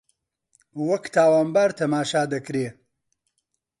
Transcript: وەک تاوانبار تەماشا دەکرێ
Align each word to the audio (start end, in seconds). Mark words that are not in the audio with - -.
وەک 0.87 1.03
تاوانبار 1.15 1.69
تەماشا 1.79 2.23
دەکرێ 2.33 2.67